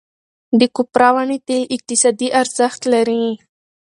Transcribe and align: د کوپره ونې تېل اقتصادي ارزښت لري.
د 0.59 0.61
کوپره 0.75 1.09
ونې 1.15 1.37
تېل 1.47 1.63
اقتصادي 1.75 2.27
ارزښت 2.41 2.81
لري. 2.93 3.23